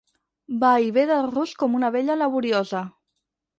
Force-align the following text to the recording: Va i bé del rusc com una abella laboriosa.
Va 0.63 0.71
i 0.85 0.89
bé 0.95 1.03
del 1.11 1.29
rusc 1.35 1.61
com 1.65 1.77
una 1.81 1.93
abella 1.95 2.19
laboriosa. 2.25 2.85